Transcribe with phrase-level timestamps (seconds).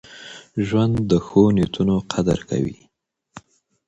[0.67, 2.77] ژوند د ښو نیتونو قدر کوي.